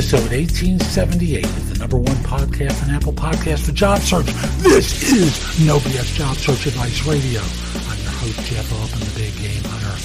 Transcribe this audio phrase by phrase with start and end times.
[0.00, 4.24] Episode 1878 of the number one podcast on Apple Podcast for Job Search.
[4.62, 7.42] This is No BS Job Search Advice Radio.
[7.42, 10.00] I'm your host, Jeff Altman, the Big Game Hunter,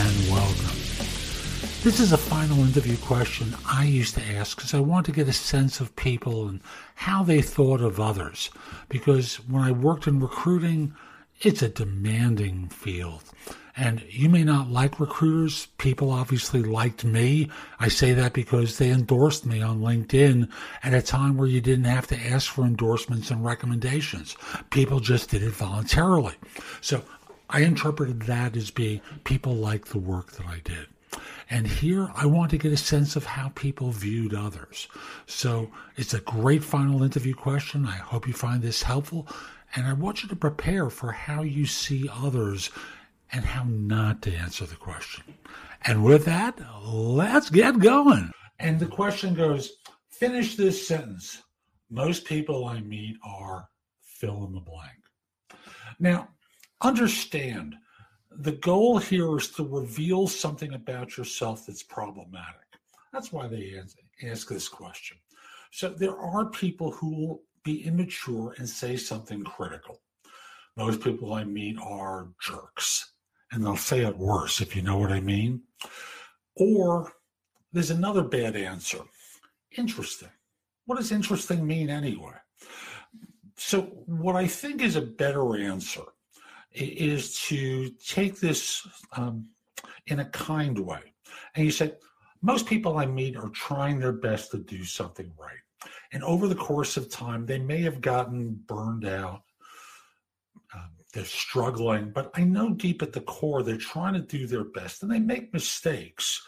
[0.00, 0.76] and welcome.
[1.84, 5.28] This is a final interview question I used to ask because I want to get
[5.28, 6.60] a sense of people and
[6.96, 8.50] how they thought of others.
[8.88, 10.92] Because when I worked in recruiting,
[11.40, 13.22] it's a demanding field.
[13.76, 15.66] And you may not like recruiters.
[15.76, 17.50] People obviously liked me.
[17.78, 20.50] I say that because they endorsed me on LinkedIn
[20.82, 24.34] at a time where you didn't have to ask for endorsements and recommendations.
[24.70, 26.34] People just did it voluntarily.
[26.80, 27.02] So
[27.50, 30.86] I interpreted that as being people like the work that I did.
[31.48, 34.88] And here I want to get a sense of how people viewed others.
[35.26, 37.86] So it's a great final interview question.
[37.86, 39.28] I hope you find this helpful.
[39.74, 42.70] And I want you to prepare for how you see others
[43.32, 45.24] and how not to answer the question.
[45.82, 48.30] And with that, let's get going.
[48.58, 49.72] And the question goes
[50.08, 51.42] finish this sentence.
[51.90, 53.68] Most people I meet are
[54.02, 54.96] fill in the blank.
[55.98, 56.28] Now,
[56.80, 57.76] understand
[58.30, 62.60] the goal here is to reveal something about yourself that's problematic.
[63.12, 63.80] That's why they
[64.22, 65.18] ask this question.
[65.70, 70.00] So there are people who will be immature and say something critical.
[70.76, 73.12] Most people I meet are jerks
[73.52, 75.62] and they'll say it worse, if you know what I mean.
[76.56, 77.12] Or
[77.72, 79.00] there's another bad answer
[79.76, 80.30] interesting.
[80.86, 82.34] What does interesting mean anyway?
[83.56, 86.02] So, what I think is a better answer
[86.72, 89.48] is to take this um,
[90.06, 91.00] in a kind way.
[91.54, 91.94] And you say,
[92.42, 95.90] most people I meet are trying their best to do something right.
[96.12, 99.42] And over the course of time, they may have gotten burned out,
[101.16, 105.02] they're struggling, but I know deep at the core they're trying to do their best
[105.02, 106.42] and they make mistakes.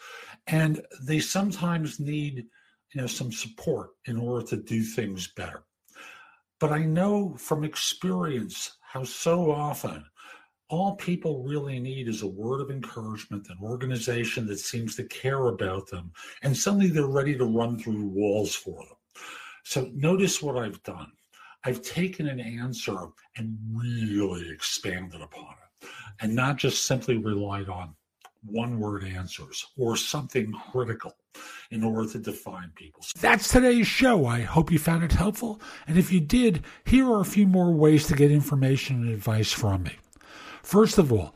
[0.45, 2.45] And they sometimes need,
[2.93, 5.63] you know, some support in order to do things better.
[6.59, 10.05] But I know from experience how so often
[10.67, 15.47] all people really need is a word of encouragement, an organization that seems to care
[15.47, 16.11] about them,
[16.43, 19.23] and suddenly they're ready to run through walls for them.
[19.63, 21.11] So notice what I've done.
[21.65, 22.97] I've taken an answer
[23.37, 25.89] and really expanded upon it
[26.21, 27.95] and not just simply relied on
[28.45, 31.13] one word answers or something critical
[31.71, 33.03] in order to define people.
[33.19, 34.25] That's today's show.
[34.25, 35.61] I hope you found it helpful.
[35.87, 39.51] And if you did, here are a few more ways to get information and advice
[39.51, 39.97] from me.
[40.63, 41.35] First of all,